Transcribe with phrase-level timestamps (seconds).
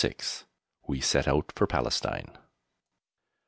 [0.87, 2.35] WE SET OUT FOR PALESTINE.